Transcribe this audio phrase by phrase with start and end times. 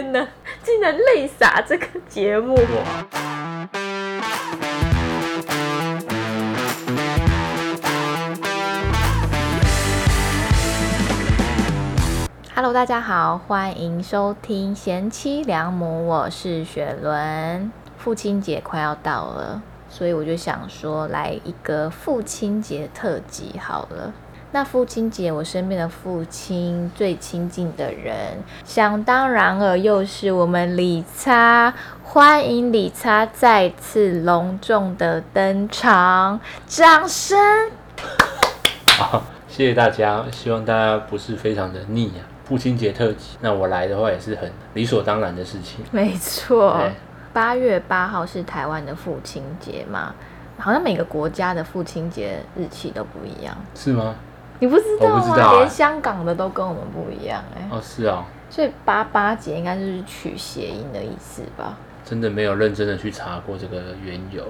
[0.00, 0.28] 天哪，
[0.62, 2.56] 竟然泪洒这个节目
[12.54, 17.72] ！Hello，大家好，欢迎收听贤妻良母，我是雪伦。
[17.96, 19.60] 父亲节快要到了，
[19.90, 24.14] 所以我就想说来一个父亲节特辑好了。
[24.50, 37.38] 那父亲节，我身边的父亲最亲近的人，想当然了又是我们李擦，欢迎李擦再次隆重的登场，掌声！
[38.96, 42.24] 好， 谢谢大家，希望大家不是非常的腻啊。
[42.46, 45.84] 父亲节特辑，那我来的话也是很理所当然的事情。
[45.90, 46.82] 没错，
[47.34, 50.14] 八月八号是台湾的父亲节嘛，
[50.58, 54.14] 好像每个国家的父亲节日期都不一样，是吗？
[54.60, 55.52] 你不知道吗？
[55.58, 61.76] 连香港的都跟我们不一样哎、哦，是哦，所以八八节应该就是取谐音的意思吧？
[62.04, 64.42] 真的没有认真的去查过这个缘由。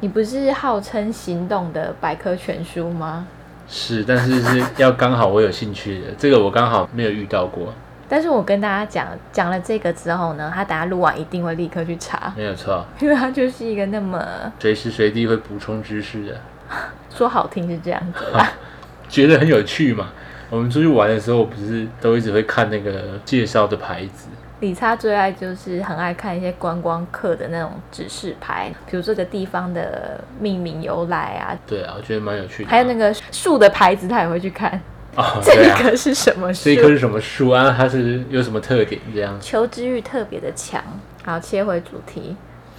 [0.00, 3.26] 你不是号称行动的百科全书吗？
[3.66, 7.72] 是，但是是要刚好我有兴趣的，这个我刚好没有遇到过，
[8.08, 14.22] 但是我跟大家讲讲了这个之后呢，他等下录完一定会立刻去查，没有错，因为他就是一个那么
[14.58, 16.40] 随时随地会补充知识的，
[17.10, 18.52] 说好听是这样子啦。
[19.16, 20.10] 觉得很有趣嘛。
[20.50, 24.28] 我们出去玩的时候，不是都一直会看那个介绍的牌子，
[24.60, 32.70] 理查最爱就是很爱看一些观光客的那种指示牌，比如这个地方的命名由来啊，对啊，我觉得蛮有趣的啊。
[32.70, 34.80] 还有那个树的牌子，他也会去看。
[35.16, 36.70] 哦，这 对啊，个是什么树这？
[36.72, 37.74] 一棵是什么树啊？
[37.76, 39.00] 它是有什么特点？
[39.14, 40.80] 这样求知欲特别的强。
[41.24, 42.36] 好，切回主题，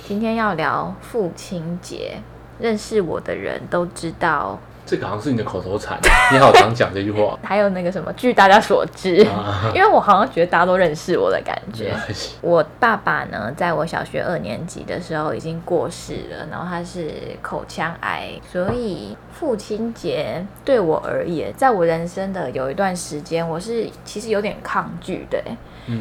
[0.08, 2.19] 今天要聊父亲节。
[2.59, 5.99] 认识我的人都知道，这个好像是你的口头禅，
[6.31, 9.69] 你好常讲这句话还有那个什么，据大家所知，啊。
[9.75, 11.93] 因为我好像觉得大家都认识我的感觉。
[12.41, 25.43] 我爸爸呢，在我小学二年级的时候已经过世了，然后他是口腔癌，所以父亲节对我而言，在我人生的有一段时间，我是其实有点抗拒的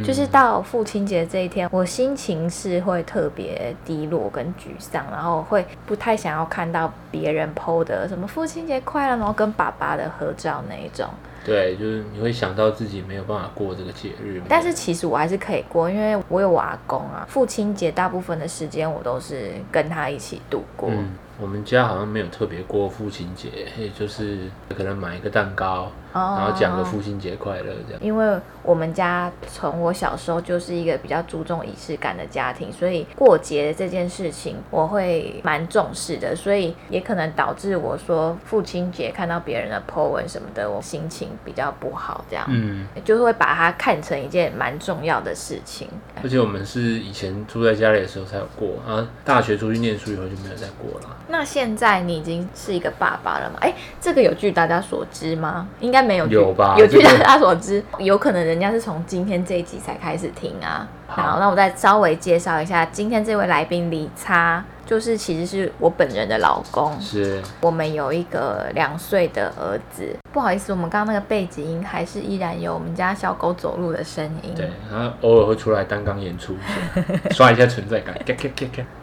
[0.04, 11.08] 就是到父亲节这一天，我心情是会特别低落跟沮丧，然后会不太想要看到别人 PO 的什么父亲节快乐，然后跟爸爸的合照那一种。
[11.44, 17.24] 对，就是你会想到自己没有办法过这个节日，但是其实我还是可以过，因为我有我阿公啊。
[17.28, 20.88] 父亲节大部分的时间我都是跟他一起度过。
[20.90, 21.10] 嗯，
[21.40, 23.48] 我们家好像没有特别过父亲节，
[23.78, 24.38] 也就是
[24.76, 28.02] 可能买一个蛋糕，哦然后讲个父亲节快乐这样。
[28.02, 45.88] 因为我们家从我小时候就是一个比较注重仪式感的家庭，所以过节这件事情我会蛮重视的，所以也可能导致我说父亲节看到别人的 po 文什么的，我心情比较不好，这样、嗯，就是会把它看成一件蛮重要的事情。
[46.22, 51.16] 而且我们是以前住在家里的时候才有过，然后大学出去念书以后就没有再过了。
[51.28, 53.58] 那现在你已经是一个爸爸了吗？
[53.60, 55.66] 哎，这个有据大家所知吗？
[55.80, 60.86] 应该没有吧有据大家所知，有可能人家是从今天这一集才开始听啊。
[61.06, 67.00] 好好，那我再稍微介绍一下，今天这位来宾李擦，就是其实是我本人的老公。
[67.00, 74.52] 是，我们有一个两岁的儿子，不好意思，我们刚刚那个背景音还是依然有我们家小狗走路的声音。
[74.54, 76.56] 对，然后偶尔会出来单杠演出，
[77.30, 78.14] 刷一下存在感。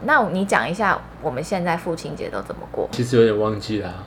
[0.02, 2.88] 那你讲一下我们现在父亲节都怎么过？
[2.92, 4.04] 其实有点忘记了啊、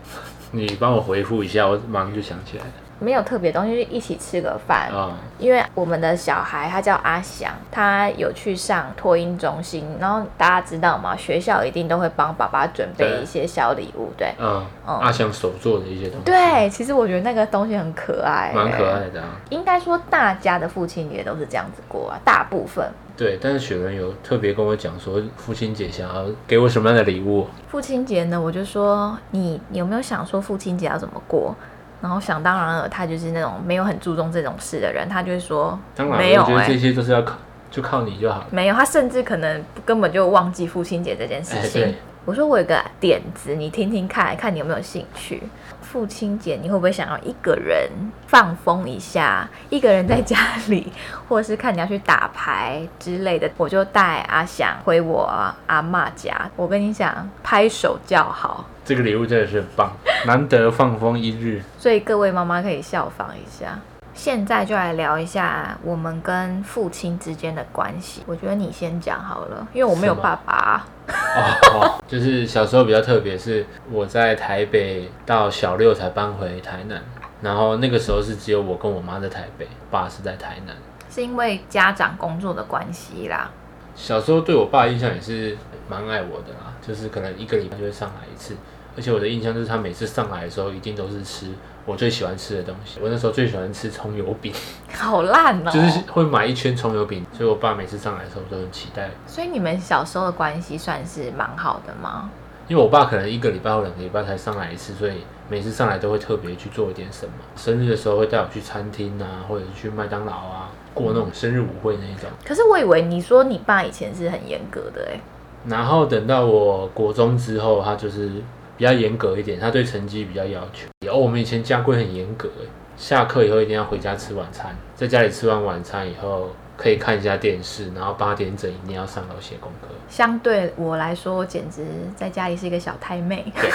[0.53, 4.89] 你帮我回复一下，我马上就想起来了没有特别东西，就一起吃个饭。
[4.91, 5.13] 啊。
[5.39, 11.15] 因为我们的小孩他叫阿翔，他有去上托婴中心，然后大家知道吗？
[11.17, 14.35] 学校一定都会帮爸爸准备一些小礼物，对。
[14.39, 19.09] 嗯，嗯阿翔手做的一些东西，，对，其实我觉得那个东西很可爱、蛮可爱。
[19.11, 19.29] 的啊。
[19.51, 27.47] 应该说大家的父亲节都是这样子过啊，大部分对，但是雪人有特别跟我讲说，父亲节想要给我什么样的礼物？
[27.69, 31.55] 父亲节呢，我就说你你有没有想说父亲节要怎么过？
[32.01, 37.37] 然后想当然了，他就是那种没有很注重这种事的人，他就会说当然，没有哎、我觉得这些都是要靠，
[37.71, 38.47] 就靠你就好了。
[38.51, 41.95] 没有，他甚至可能根本就忘记父亲节这件事情。
[42.25, 45.43] 我说我有个点子，你听听看，看你有没有兴趣。
[45.81, 47.89] 父亲节你会不会想要一个人
[48.27, 50.93] 放风一下，一个人在家里，
[51.29, 53.49] 或者是看你要去打牌之类的？
[53.57, 55.31] 我就带阿翔回我
[55.69, 56.51] 阿妈家。
[56.57, 58.65] 我跟你讲，拍手叫好。
[58.87, 59.91] 这个礼物真的是很棒，
[60.27, 61.61] 难得放风一日。
[61.77, 63.77] 所以各位妈妈可以效仿一下。
[64.15, 68.23] 现在就来聊一下我们跟父亲之间的关系。
[68.27, 70.87] 我觉得你先讲好了，因为我没有爸爸。
[71.09, 71.43] 哦，
[71.75, 77.03] 哦 就是小时候比较特别，是我在台北到小六才搬回台南，
[77.43, 80.77] 然后那个时候是只有我跟我妈在台北，爸是在台南。
[81.11, 83.51] 是因为家长工作的关系啦。
[83.97, 85.57] 小时候对我爸印象也是
[85.89, 88.55] 蛮爱我的啦，就是可能一个礼拜就会上来一次，
[88.97, 91.47] 而且我的印象就是他每次上来的时候一定都是吃
[91.85, 92.99] 我最喜欢吃的东西。
[93.03, 94.53] 我那时候最喜欢吃葱油饼，
[94.93, 99.11] 好烂哦、就是会买一圈葱油饼，所以我爸每次上来的时候我都很期待。
[99.27, 102.31] 所以你们小时候的关系算是蛮好的吗？
[102.69, 105.19] 因为我爸可能一个礼拜或两个礼拜才上来一次，所以
[105.49, 107.33] 每次上来都会特别去做一点什么。
[107.55, 112.29] 生日的时候会带我去餐厅啊，或者是去麦当劳啊，过那种生日舞会那一种。
[112.45, 115.21] 可是我以为你说你爸以前是很严格的哎、
[115.69, 118.33] 然后等到我国中之后，他就是
[118.77, 120.89] 比较严格一点，他对成绩比较要求。
[121.11, 129.89] 哦，我们以前家规很严格，哎，下课以后一定要回家吃晚餐，在家里吃完晚餐以后可以看一下电视，然后八点整一定要上楼写功课。
[130.09, 131.85] 相对我来说，简直
[132.15, 133.45] 在家里是一个小太妹。
[133.61, 133.71] 对，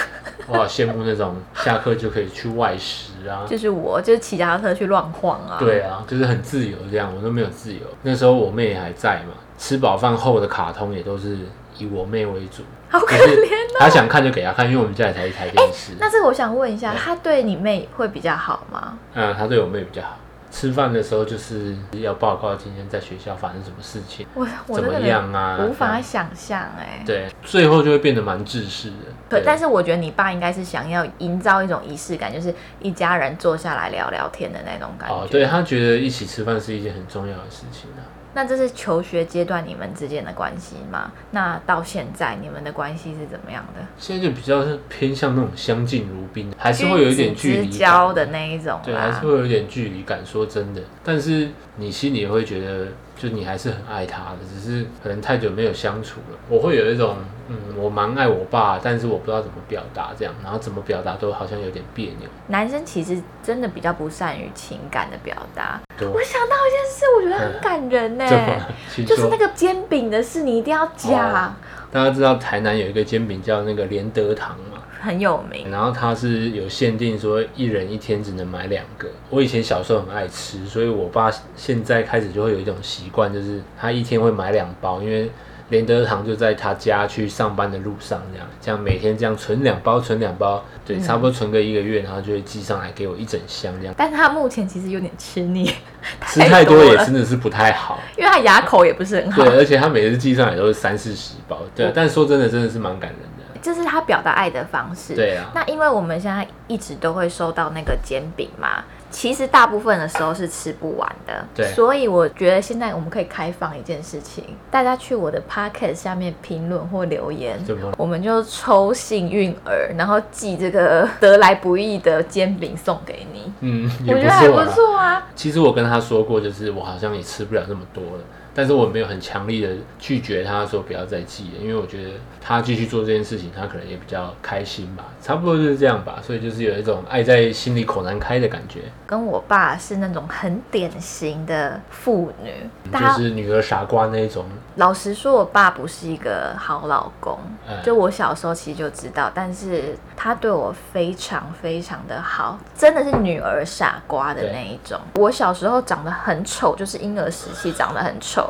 [0.46, 3.44] 我好羡慕那种下课就可以去外食啊。
[3.48, 5.56] 就是我，就是骑脚踏车去乱晃啊。
[5.58, 7.80] 对啊，就是很自由这样，我都没有自由。
[8.02, 11.36] 那时候我妹还在嘛，吃饱饭后的卡通也都是
[11.82, 13.76] 以我妹为主， 好可怜哦。
[13.78, 15.92] 她想看就给他看，因为我们家里才一台电视。
[15.98, 18.98] 那这个我想问一下，他对你妹会比较好吗？
[19.14, 20.18] 嗯，他对我妹比较好。
[20.50, 25.58] 吃饭的时候就是要报告今天在学校发生什么事情，我我怎么样啊？
[25.58, 27.02] 无法想象哎。
[27.06, 28.96] 对，最后就会变得蛮自私的。
[29.30, 35.14] 可，但是我觉得你爸应该是想要营造一种仪式感，就是一家人坐下来聊聊天的那种感觉。
[35.14, 38.04] 哦，对他觉得一起吃饭是一件很重要的事情啊。
[38.34, 41.12] 那这是求学阶段你们之间的关系吗？
[41.32, 43.84] 那到现在你们的关系是怎么样的？
[43.98, 47.78] 现在就比较是偏向那种相敬如宾，还是会有一点距君离
[48.14, 49.26] 的那一种对，还是。
[49.26, 50.20] 会有一点距离感。
[50.24, 52.86] 说真的，但是你心里也会觉得，
[53.22, 56.38] 就你还是很爱他的，只是可能太久没有相处了。
[56.48, 62.28] 我会有一种，嗯，我蛮爱我爸，但是我不知道怎么表达，这样，然后怎么表达都好像有点别扭。
[62.48, 65.80] 男生其实真的比较不善于情感的表达。
[66.00, 68.26] 我想到一件事，我觉得很感人呢、
[69.06, 71.54] 就是那个煎饼的事，你一定要讲，哦
[71.92, 74.81] 大家知道台南有一个煎饼叫那个连德堂嘛？
[75.02, 75.70] 很有名。
[75.70, 79.08] 然后它是有限定，说一人一天只能买两个。
[79.28, 85.30] 我以前小时候很爱吃，所以我爸现在开始就会有一种习惯，就是他一天会买两包，因为
[85.68, 93.94] 连德堂就在他家去上班的路上，这样这样每天这样存两包，存两包，对，差不多存个一个月，然后就会寄上来给我一整箱这样。
[93.96, 95.72] 但是他目前其实有点吃腻，
[96.28, 99.56] 吃太多也真的是不太好，因为他牙口也不是很好对，。
[99.56, 103.31] 而且他每次寄上来都是三四十包，对，但说真的，真的是蛮感人的。
[103.62, 105.14] 这是他表达爱的方式。
[105.14, 111.44] 对啊，那因为我们现在一直都会收到那个煎饼嘛，其实大部分的时候是吃不完的。
[111.54, 117.58] 对所以我觉得现在我们可以开放一件事情，大家去我的 Pocket 下面评论或留言，
[117.96, 123.52] 我们就抽幸运儿，然后寄这个得来不易的煎饼送给你。
[123.60, 124.62] 嗯，我觉得还不。
[124.72, 125.22] 错啊。
[125.36, 132.10] 其实我跟他说过，就是我好像也吃不了那么多了，但是我没有很强力的拒绝他说不要再寄了，因为我觉得
[132.40, 142.52] 他继续做这件事情，他可能也比较开心吧，差不多就是这样吧，所以就是有一种爱在心里口难开的感觉，跟我爸是那种很典型的妇女，
[142.92, 144.44] 就是女儿傻瓜那一种。
[144.76, 147.38] 老实说，我爸不是一个好老公。
[147.68, 154.98] 嗯就我小时候其实就知道，但是他对我非常非常的好，真的是女儿傻瓜的那一种。
[155.14, 158.41] 我小时候长得很丑，就是婴儿时期长得很丑，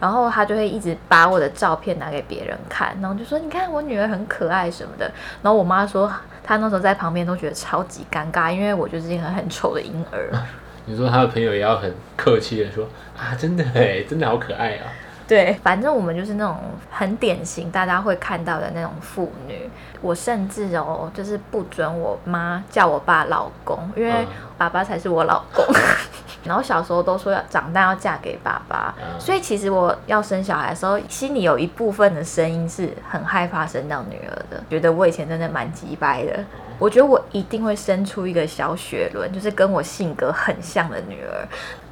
[0.00, 5.10] 然后他就会一直把我的照片拿给别人看，然后就说你看我女儿很可爱什么的。
[5.42, 6.10] 然后我妈说，
[6.42, 10.30] 她那时候在旁边都觉得超级尴尬，因为我就是一个很丑的婴儿。
[10.86, 14.88] 你说他的朋友也要很客气的说啊，真的哎，真的好可爱啊。
[15.26, 16.56] 对，反正我们就是那种
[16.90, 19.68] 很典型大家会看到的那种妇女。
[20.00, 24.26] 我甚至哦，就是不准我妈叫我爸老公，因为嗯
[24.56, 25.62] 爸爸才是我老公。
[26.48, 36.44] 然后小时候都说要长大要嫁给爸爸，嗯所以其实我要生小孩的时候，心里有一部分的声音是很害怕生到女儿的，觉得我以前真的蛮鸡掰的。
[36.78, 41.46] 我觉得我一定会生出一个小雪伦，就是跟我性格很像的女儿。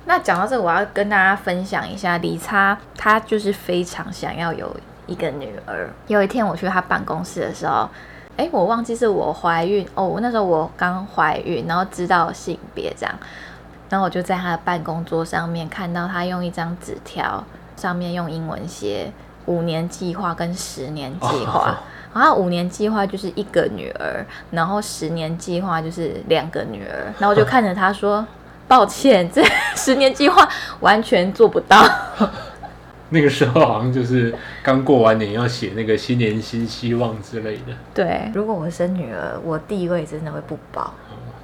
[0.04, 4.74] 那讲到这个，我要跟大家分享一下，李差他就是非常想要有
[5.06, 5.90] 一个女儿。
[6.06, 7.88] 有一天我去他办公室的时候，
[8.36, 13.12] 哎，我忘记是我怀孕哦，那时候我刚怀孕，然后知道性别这样，
[13.88, 17.44] 然后我就在他的办公桌上面看到他用一张纸条，
[17.76, 19.12] 上面用英文写
[19.46, 21.70] 五年计划跟十年计划。
[21.70, 21.76] 哦
[22.16, 27.12] 然后五年计划就是一个女儿，然后十年计划就是两个女儿。
[27.18, 28.26] 然后我就看着他说
[28.66, 29.44] ：“抱歉，这
[29.76, 30.48] 十年计划
[30.80, 31.86] 完全做不到。
[33.10, 40.94] 那个时候好像就是刚过完年要写那个新年新希望之类的，”对，如果我生女儿，我地位真的会不保。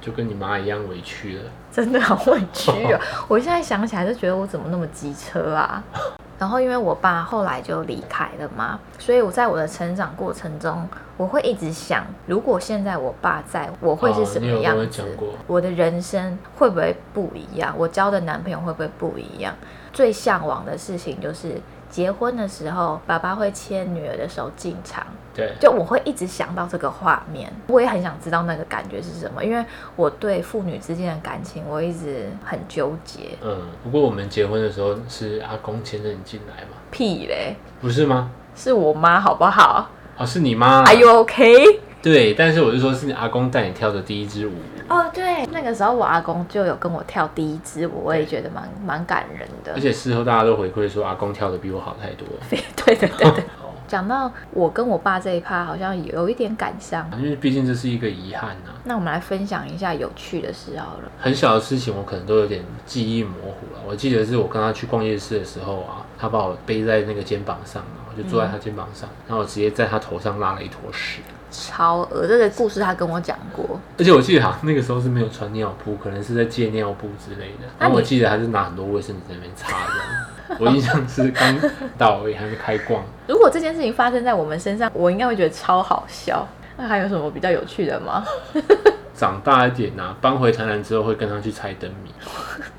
[0.03, 1.43] 就跟你妈一样委屈了。
[1.71, 2.99] 真的好委屈哦！
[3.29, 5.81] 我现在想起来就觉得我怎么那么机车啊？
[6.37, 15.03] 然后因为我爸后来就离开了嘛，所以我在我的成长过程中，我会一直想，如果现在我爸在，我会是什么样子？
[15.47, 17.73] 我的人生会不会不一样？
[17.77, 19.55] 我交的男朋友会不会不一样？
[19.93, 21.55] 最向往的事情就是
[21.93, 25.05] 结婚的时候，爸爸会牵女儿的手进场。
[25.31, 29.63] 对，就我会一直想到这个画面，我也很想知道那个感觉是什么，因为
[29.95, 33.37] 我对父女之间的感情，我一直很纠结。
[33.43, 36.77] 嗯，不过我们结婚的时候是阿公牵着你进来嘛？
[36.89, 38.31] 屁嘞，不是吗？
[38.55, 39.87] 是我妈，好不好？
[40.17, 40.81] 哦，是你妈。
[40.83, 41.79] Are you OK？
[42.01, 44.53] 对，但是我就说是你阿公带你跳的第一支舞。
[44.89, 49.73] 哦，对，那个时候我阿公就有跟我跳第一支舞，我也觉得蛮蛮感人的。
[49.73, 52.27] 而且事后大家都回馈说阿公跳的比我好太多。
[52.49, 53.43] 对对对对。
[53.85, 58.71] 讲到我跟我爸这一趴，好像有一点感伤，因为毕竟这是一个遗憾呐。
[58.85, 61.11] 那我们来分享一下有趣的事好了。
[61.19, 63.81] 很小的事情，我可能都有点记忆模糊了。
[63.85, 71.19] 我记得是我跟他去逛夜市的时候啊，他把我背在那个肩膀上，然后就坐在他肩膀上，然后我直接在他头上拉了一坨屎。
[71.53, 73.79] 超恶这个故事他跟我讲过。
[73.97, 77.67] 而且我记得好像，那个时候是没有穿尿布，可能是在借尿布之类的。
[77.77, 80.57] 然后我记得还是拿很多卫生纸在那边擦样。
[80.59, 81.57] 我印象是刚
[81.97, 83.03] 到而已，还没开光。
[83.27, 86.47] 如果这件事情发生在我们身上，我应该会觉得超好笑。
[86.75, 88.25] 那还有什么比较有趣的吗？
[89.15, 92.09] 长大一点呐，搬回台南之后会跟他去猜灯谜，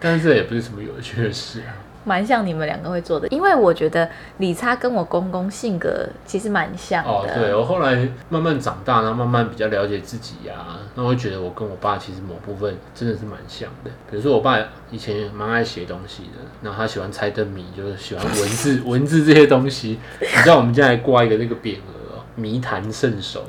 [0.01, 1.71] 但是这也不是什么有趣的事啊。
[2.05, 4.09] 蛮像你们两个会做的，因为我觉得
[4.39, 7.11] 李差跟我公公性格其实蛮像的。
[7.11, 10.55] 哦，对我后来慢慢长大，然后慢慢比较了解自己呀，
[10.95, 13.91] 那我会觉得我跟我爸其实某部分真的是蛮像的。
[14.11, 14.59] 比如说我爸
[14.91, 19.99] 以前蛮爱写东西的，然后他喜欢猜灯谜，就是喜欢文字 文字这些东西。
[20.21, 23.45] 你知道我们家还挂一个那个匾额，谜谈圣手。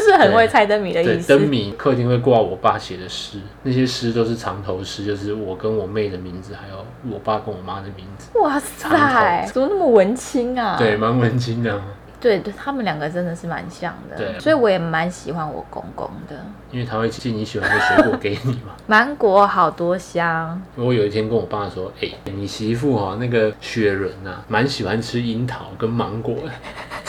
[0.00, 1.28] 就是很会猜灯谜的意思。
[1.28, 8.30] 灯谜客厅会挂我爸写的诗，那些诗都是长头诗，就是我跟我妹的名字，还有我爸跟我妈的名字。
[8.38, 10.76] 哇塞，怎么那么文青啊？
[10.78, 11.80] 对，蛮文青的。
[12.20, 14.16] 对，他们两个真的是蛮像的。
[14.16, 16.36] 对，所以我也蛮喜欢我公公的，
[16.70, 18.74] 因为他会寄你喜欢的水果给你嘛。
[18.86, 20.60] 芒果好多香。
[20.76, 26.52] 我有一天跟我爸说：“哎，你媳妇哈那个雪人啊，蛮喜欢吃樱桃跟芒果的。”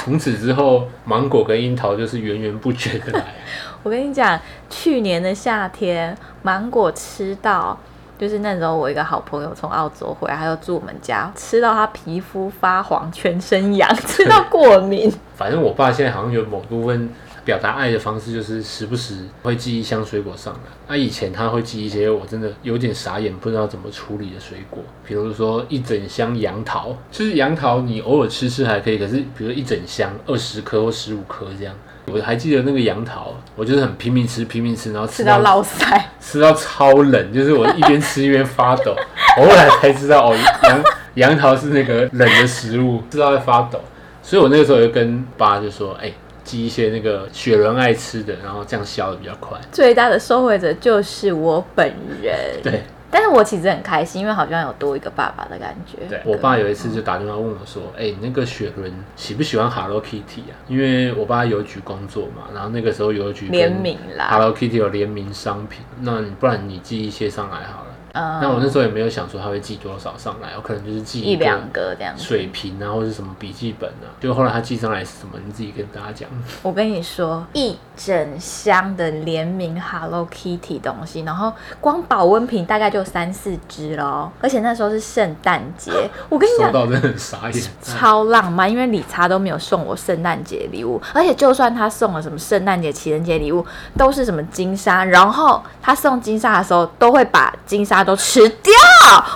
[0.03, 3.35] 从此之后，芒果跟樱桃就是源源不绝的来。
[3.83, 7.77] 我跟你讲，去年的夏天，芒果吃到，
[8.17, 15.11] 就是那时候我一个好朋友从澳洲回来，他就住我们家，吃到他皮肤发黄，全身痒， 吃到过敏。
[15.35, 17.07] 反正我爸现在好像有某部分。
[17.43, 20.59] 表达爱的方式就是时不时会寄一箱水果上来。
[20.87, 26.95] 那以前他会寄一些我真的有点傻眼，不知道怎么处理的水果，比如说一整箱杨桃。
[27.09, 31.73] 就是杨桃你偶尔吃吃还可以，可是比如一整箱二十颗或十五颗这样，
[32.07, 38.95] 我还记得那个杨桃，我就是很拼命吃拼命吃，然后吃到老塞，吃到超冷，就是我一边吃一边发抖。
[39.39, 40.83] 我后来才知道哦，杨
[41.15, 43.79] 杨桃是那个冷的食物，吃到在发抖。
[44.23, 46.11] 所以我那个时候就跟爸就说，哎。
[46.51, 49.57] 寄一些那个雪人爱吃的，然后这样消的比较快。
[49.71, 51.87] 最大的受惠者就是我本
[52.21, 52.61] 人。
[52.61, 56.05] 对，但是我其实很开心，因为好像有多一个爸爸的感觉。
[56.09, 67.90] 对我爸有一次就打电话问我说：“哎，那个雪伦喜不喜欢 Hello Kitty 啊？”因为我爸邮局工作嘛，然后那个时候邮局联名啦，Hello Kitty 有联名商品，那你不然你寄一些上来好了。
[68.13, 74.11] 那我那时候也没有想说他会寄多少上来，我可能就是寄一两个这样水瓶啊，或者什么笔记本啊。
[74.19, 76.29] 就后来他寄上来是什么，你自己跟大家讲。
[76.61, 84.29] 我跟你说，一整箱的联名 Hello Kitty 东西，然后光保温瓶大概就三四只喽。
[84.41, 85.91] 而且那时候是圣诞节，
[86.27, 93.65] 我跟你讲，收到真的很傻眼，超浪漫，因为理查都没有送我圣诞节礼物，而且就算他送了什么圣诞节、情人节礼物，
[93.97, 98.00] 都是什么金沙，然后他送金沙的时候都会把金沙。
[98.03, 98.73] 都吃掉，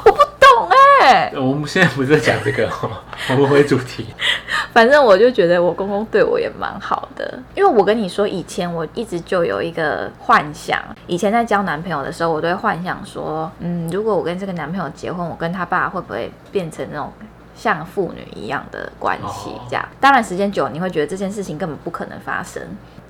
[0.05, 0.69] 我不懂
[0.99, 1.31] 哎。
[1.35, 2.69] 我们现在不是在讲这个，
[3.29, 4.07] 我们回主题。
[4.73, 17.11] 反正我就觉得我公公对我也蛮好的，因为我跟你说，以前我一直就有一个幻想，以前在交男朋友的时候，我都会幻想说，嗯，如果我跟这个男朋友结婚，我跟他爸会不会变成那种
[17.55, 19.51] 像父女一样的关系？
[19.69, 22.61] 这样，当然时间久，你会觉得这件事情根本不可能发生。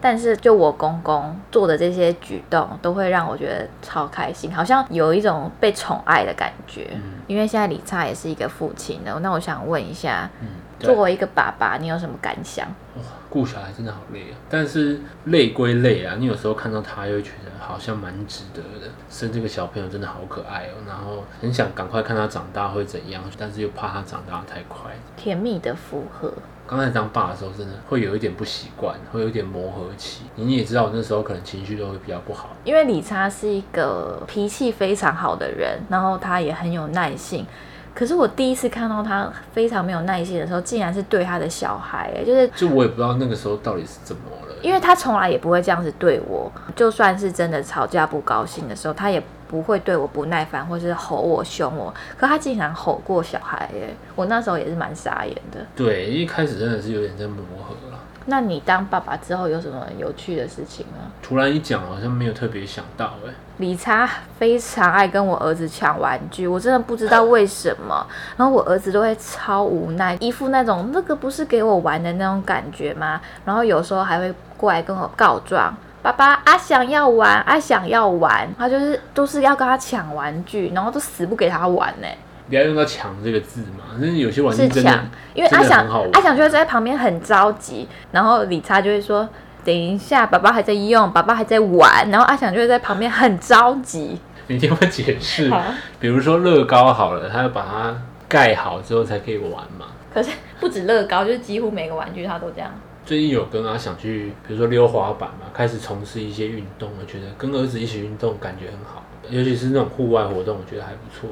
[0.07, 6.91] 但是，就我公公做的这些举动，都会让我觉得超开心，好像有一种被宠爱的感觉。
[6.93, 10.47] 嗯，因为现在李灿也是一个父亲了，那我想问一下，嗯
[10.77, 12.67] 作为一个爸爸，你有什么感想？
[12.97, 14.37] 哇，顾小孩真的好累啊！
[14.47, 18.91] 但是累归累啊，你有时候看到他又觉得好像蛮值得的。
[19.09, 24.91] 生这个小朋友真的好可爱哦，然后很想赶快看他长大会怎样，但是又怕他长大得太快。
[25.17, 26.31] 甜蜜的负荷。
[26.67, 30.23] 刚才当爸的时候，真的会有一点不习惯，会有一点磨合期。
[30.35, 32.49] 你也知道，我那时候可能情绪都会比较不好。
[32.63, 37.45] 因为理查是一个脾气非常好的人，然后他也很有耐性。
[37.93, 44.55] 可是我第一次看到他非常没有耐心的时候，竟然是对他的小孩，哎，就是就我也不知道那个时候到底是怎么了。
[44.61, 51.93] 因为他从来也不会这样子对我，就算是真的吵架不高兴的时候，他也不会对我不耐烦或是吼我凶我。
[52.17, 55.59] 可他竟然吼过小孩，耶，我那时候也是蛮傻眼的。
[55.75, 57.99] 对，一开始真的是有点在磨合了。
[58.27, 61.11] 那你当爸爸之后有什么有趣的事情吗？
[61.21, 63.31] 突然一讲，好像没有特别想到哎。
[63.57, 64.09] 理查
[64.39, 68.05] 非常爱跟我儿子抢玩具，我真的不知道为什么。
[68.35, 73.21] 然后我儿子都会超无奈，一副那种那个不是给我玩的那种感觉吗？
[73.45, 75.71] 然后有时候还会过来跟我告状，
[76.05, 82.07] 爸爸阿想要玩，阿想要玩，他就是都是要跟他抢玩具，然后都死不给他玩呢。
[82.47, 89.27] 不要用到“抢”这个字嘛，但是有些玩具是真的抢，因为阿想阿想就会在旁边很着急，然后理查就会说。
[89.63, 94.21] 等一下，爸爸还在用，爸爸还在玩，然后阿想就会在旁边很着急。
[94.45, 95.51] 你听我解释，
[95.99, 97.97] 比如说乐高好了，他要把它
[98.29, 99.87] 盖好之后才可以玩嘛。
[100.13, 102.69] 可是不止乐高，就是几乎每个玩具他都这样。
[103.05, 111.29] 最近有跟阿想去，比如说溜滑板嘛，开始从事一些运动，我觉得跟儿子一起运动感觉很好，尤其是那种户外活动，我觉得还不错，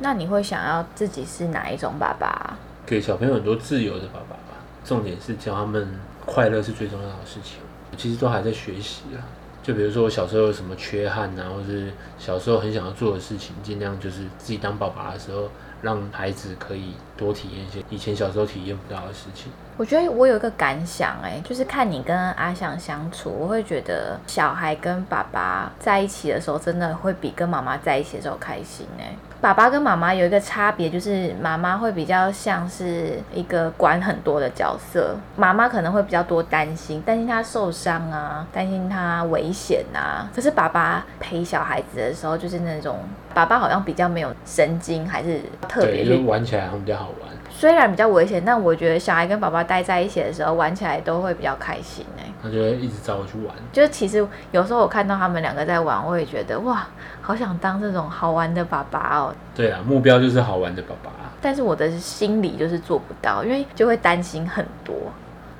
[0.00, 2.58] 那你会想要自己是哪一种爸爸？
[2.84, 4.58] 给小朋友很多自由的爸爸吧。
[4.84, 5.94] 重点是教他们
[6.26, 7.58] 快乐是最重要的事情。
[7.92, 9.22] 我其实都还在学习啊，
[9.62, 15.48] 就比如说我小时候有什么缺憾啊，或是小时候很想要做的事情，尽量就是自己当爸爸的时候，
[15.82, 19.52] 让孩子可以多体验一些以前小时候体验不到的事情。
[19.76, 40.30] 我觉得我有一个感想、哎，就是看你跟阿翔相处，我会觉得小孩跟爸爸在一起的时候，真的会比跟妈妈在一起的时候开心、哎，爸爸跟妈妈有一个差别，就是妈妈会比较像是一个管很多的角色，妈妈可能会比较多担心，担心他受伤啊，担心他危险啊。
[40.32, 43.00] 可是爸爸陪小孩子的时候，就是那种
[43.34, 47.28] 爸爸好像比较没有神经，还是特别对，就玩起来好像比较好玩。
[47.62, 53.54] 虽然比较危险，但我觉得小孩跟爸爸待在一起的时候，玩起来都会比较开心哎、他就会一直找我去玩。
[53.72, 56.84] 就是其实有时候我看到他们两个在玩，我也觉得哇，
[57.20, 59.32] 好想当这种好玩的爸爸哦。
[59.54, 61.12] 对啊，目标就是好玩的爸爸。
[61.40, 64.96] 但是我的心里就是做不到，因为就会担心很多。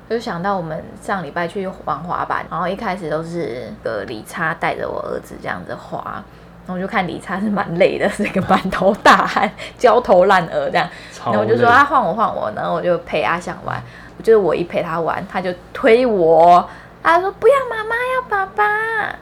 [0.09, 6.21] 就想到我们上礼拜去玩滑板，然后一开始都是个理查带着我儿子这样子滑，
[6.65, 10.87] 然后我就看理查是蛮累的，是个满头大汗、焦头烂额这样。
[11.25, 13.81] 然后我就说啊换我换我，然后我就陪阿翔玩，
[14.21, 16.67] 就是我一陪他玩，他就推我，
[17.01, 18.63] 他说不要妈妈要爸爸，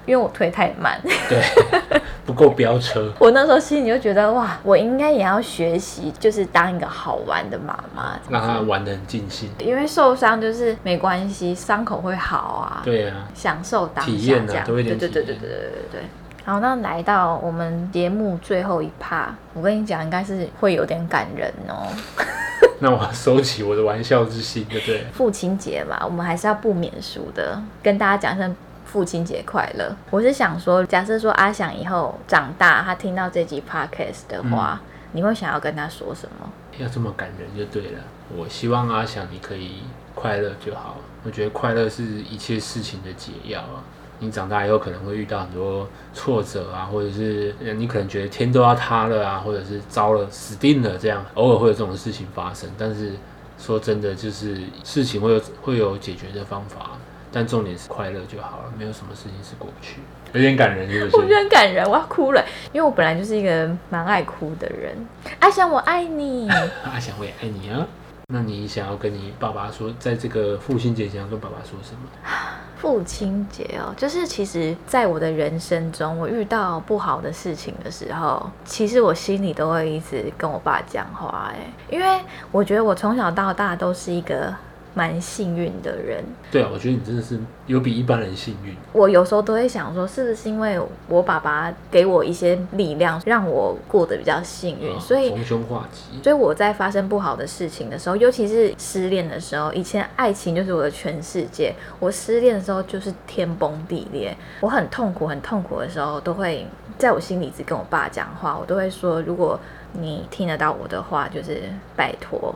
[0.06, 1.00] 因为我推太慢。
[1.28, 1.42] 对，
[2.26, 3.12] 不够飙车。
[3.18, 9.50] 我那时候心里就觉得哇，我应该也要学习，就是当一个好玩的妈妈，让他玩的很尽兴。
[9.60, 16.02] 因为受伤就是没关系，伤口会好啊，对啊，享受当体验啊下这样，多一对点体验对对对对对对对。
[16.44, 21.88] 好，那来到我们节目最后一趴，我跟你讲，应该是会有点感人哦。
[22.80, 25.04] 那我要收起我的玩笑之心，对不对？
[25.14, 29.96] 父亲节嘛，我们还是要不免俗的，跟大家讲声父亲节快乐。
[30.10, 36.50] 我是想说，假设说阿翔以后长大，他听到这集 podcast 的话，你会想要跟他说什么？
[36.80, 38.00] 要这么感人就对了。
[38.36, 39.84] 我希望阿翔你可以
[40.16, 40.98] 快乐就好。
[41.24, 43.84] 我觉得快乐是一切事情的解药啊。
[44.22, 52.70] 你长大以后可能会遇到很多挫折啊，或者是呃你可能觉得天都要塌了啊，或者是糟了死定了这样，偶尔会有这种事情发生。
[52.78, 53.14] 但是
[53.58, 56.92] 说真的，就是事情会有会有解决的方法，
[57.32, 60.00] 但重点是快乐就好了，没有什么事情是过不去。
[60.34, 61.36] 有点感人，是不我觉得？
[61.36, 64.96] 很感人，我要哭了，因为我本来就是一个蛮爱哭的人。
[65.40, 66.48] 阿翔，我爱你。
[66.86, 67.86] 阿翔我也爱你啊。
[68.34, 72.08] 那你想要跟你爸爸说，在这个父亲节想要跟爸爸说什么？
[72.82, 82.20] 父亲节哦，就是其实在我的人生中，我遇到不好的事情的时候，其实我心里都会一直跟我爸讲话，哎，因为
[82.52, 84.52] 我觉得我从小到大都是一个
[84.94, 86.24] 蛮幸运的人。
[86.52, 88.76] 对啊，我觉得你真的是有比一般人幸运。
[88.92, 96.22] 我有时候都会想说，是不是因为我爸爸给我一些力量，让我过得比较幸运，啊所以逢凶化吉。
[96.22, 101.74] 所以我在发生不好的事情的时候，尤其是失恋的时候，以前爱情就是我的全世界。
[102.00, 106.66] 我失恋的时候就是天崩地裂，我很痛苦、很痛苦的时候，都会
[106.98, 109.60] 在我心里一直跟我爸讲话，我都会说，如果
[109.94, 111.64] 你听得到我的话，就是
[111.96, 112.54] 拜托。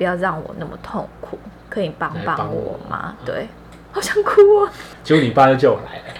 [0.00, 3.14] 不要让我那么痛苦，可以帮帮我我吗？
[3.22, 3.46] 对，
[3.92, 4.68] 好想哭哦，
[5.04, 6.14] 结果你爸就叫我来了，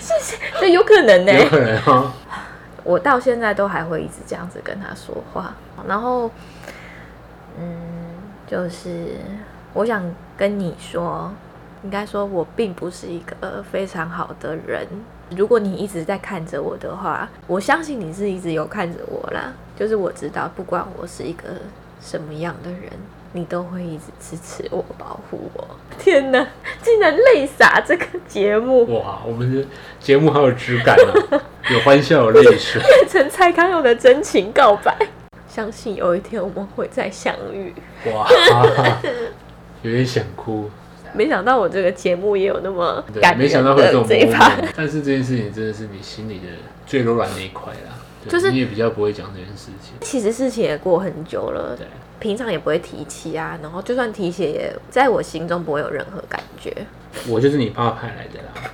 [0.60, 2.12] 这有可能呢、有可能哦。
[2.84, 5.54] 我到现在都还会一直这样子跟他说话，
[5.88, 6.30] 然后，
[7.58, 7.72] 嗯，
[8.46, 9.16] 就是
[9.72, 10.04] 我想
[10.36, 11.32] 跟你说，
[11.82, 14.86] 应该说我并不是一个非常好的人。
[15.30, 19.54] 如果你一直在看着我的话，我相信你是一直有看着我啦。
[19.74, 21.44] 就是我知道，不管我是一个
[22.02, 22.82] 什么样的人，
[23.32, 25.68] 你都会一直支持我、保护我。
[25.98, 26.46] 天哪，
[26.82, 28.84] 竟然泪洒这个节目！
[28.98, 29.66] 哇，我们的
[30.00, 30.96] 节目好有质感
[31.30, 31.40] 啊，
[31.70, 32.82] 有欢笑，有泪水。
[32.82, 34.96] 变成蔡康永的真情告白。
[35.48, 37.74] 相信有一天我们会再相遇。
[38.12, 38.28] 哇，
[39.82, 40.70] 有点想哭。
[41.12, 44.52] 没想到我这个节目也有那么对，感没想到人会有这种的这一趴。
[44.76, 46.46] 但是这件事情真的是你心里的
[46.86, 47.98] 最柔软那一块啦。
[48.22, 49.94] 对就是你也比较不会讲这件事情。
[50.00, 51.87] 其实事情也过很久了，对，
[52.18, 53.59] 平常也不会提起啊。
[53.62, 56.74] 然后就算提起，也在我心中不会有任何感觉。
[57.28, 58.70] 我就是你爸派来的啦。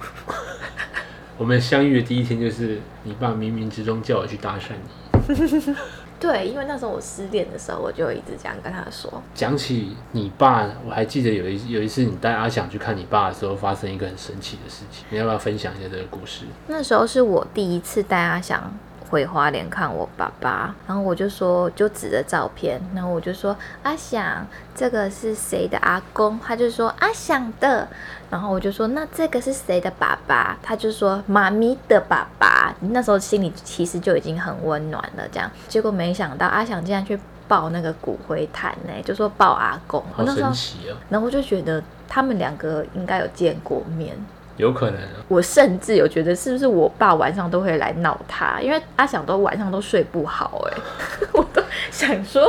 [1.39, 5.75] 我们相遇的第一天，就是你爸冥冥之中叫我去搭讪你。
[6.19, 9.23] 对，因为那时候我失恋的时候，我就一直这样跟他说。
[9.35, 15.05] 讲起你爸，我还记得有一有一次你带阿翔去看你爸的时候，发生一个很神奇的事情。
[15.11, 16.47] 你要不要分享一下这个故事？
[16.69, 18.73] 那时候是我第一次带阿翔
[19.09, 26.38] 回花莲看我爸爸，然后我就说，就指着照片，然后我就说阿想，这个是谁的阿公？
[26.40, 27.87] 他就说阿想的，
[28.31, 30.59] 然后我就说那这个是谁的爸爸？
[30.62, 32.75] 他就说妈咪的爸爸。
[32.81, 40.03] 那时候心里其实就已经很温暖了，这样，结果没想到阿想竟然去抱那个骨灰坛呢，就说抱阿公。
[40.12, 44.16] 我好那时候神，奇哦，然后我就觉得他们两个应该有见过面。
[44.57, 45.25] 有可能啊。
[45.29, 50.79] 我甚至有觉得是不是我爸晚上都会来闹他，因为阿想都晚上都睡不好哎、
[51.33, 52.47] 我都想说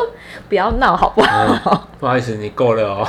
[0.48, 1.88] 不要闹好不好？
[2.00, 3.08] 不好意思，你够了哦。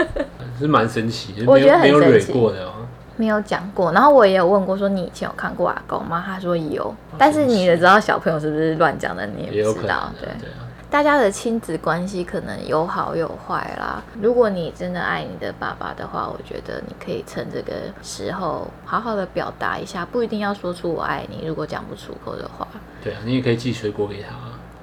[0.58, 2.72] 是蛮神奇，就是我觉得很没有没有蕊神奇过的哦。
[3.16, 6.22] 没有讲过，然后我也有问过说你以前有看过阿公吗？
[6.26, 10.28] 他说有，但是你也知道小朋友是不是乱讲的，你也知道，对。
[10.40, 10.62] 对啊。
[10.94, 14.00] 大家的亲子关系可能有好有坏啦。
[14.22, 21.48] 如果你真的爱你的爸爸的话，我觉得你可以趁这个时候好好的表达一下，不一定要说出我爱你。
[21.48, 22.64] 如果讲不出口的话，
[23.02, 24.28] 对啊，你也可以寄水果给他，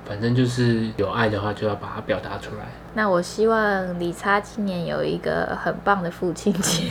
[0.05, 2.65] 反正就是有爱的话，就要把它表达出来。
[2.93, 6.87] 那我希望理查今年有一个很棒的父亲节，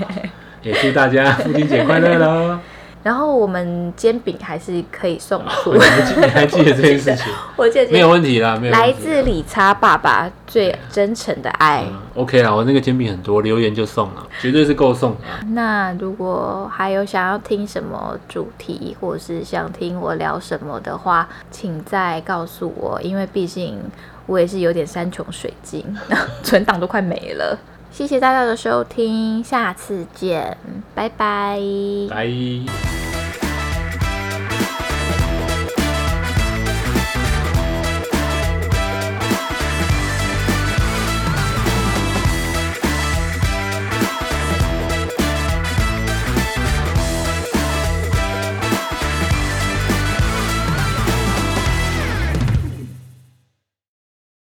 [0.62, 2.58] 也祝大家父亲节快乐喽！
[3.04, 5.78] 然后我们煎饼还是可以送出你。
[5.78, 7.32] 还记你还记得这件事情？
[7.54, 11.84] 我记得没有问题啦，没有问题来自理查爸爸最真诚的爱。
[11.86, 15.40] 嗯 OK 啦，我那个煎饼很多，留言就送了，绝对是够送的啊。
[15.48, 23.78] 那如果还有想要听什么主题，或者是想听我聊什么的话，请再告诉我，因为毕竟
[24.26, 25.84] 我也是有点山穷水尽，
[26.42, 27.58] 存档都快没了。
[27.94, 30.58] 谢谢大家的收听，下次见，
[30.96, 31.60] 拜拜。
[32.10, 33.03] 拜。